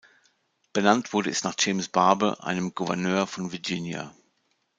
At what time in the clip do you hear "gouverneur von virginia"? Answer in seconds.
2.73-4.15